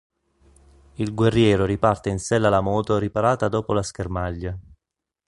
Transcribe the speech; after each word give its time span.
Il 0.95 1.13
Guerriero 1.13 1.65
riparte 1.65 2.09
in 2.09 2.17
sella 2.17 2.47
alla 2.47 2.59
moto 2.61 2.97
riparata 2.97 3.47
dopo 3.49 3.71
la 3.71 3.83
schermaglia. 3.83 4.57